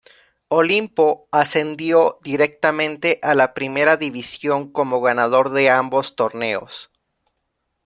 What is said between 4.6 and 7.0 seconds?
como ganador de ambos torneos.